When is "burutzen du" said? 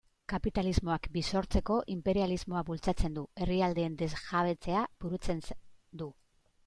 5.05-6.09